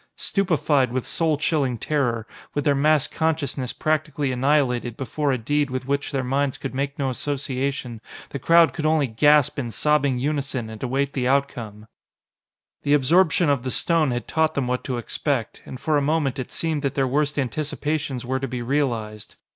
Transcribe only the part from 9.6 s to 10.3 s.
sobbing